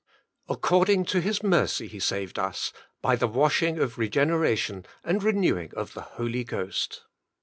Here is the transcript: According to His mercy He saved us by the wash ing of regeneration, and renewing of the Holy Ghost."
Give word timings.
According 0.49 1.05
to 1.09 1.21
His 1.21 1.43
mercy 1.43 1.85
He 1.85 1.99
saved 1.99 2.39
us 2.39 2.73
by 3.03 3.15
the 3.15 3.27
wash 3.27 3.61
ing 3.61 3.77
of 3.77 3.99
regeneration, 3.99 4.83
and 5.03 5.21
renewing 5.21 5.71
of 5.75 5.93
the 5.93 6.01
Holy 6.17 6.43
Ghost." 6.43 7.03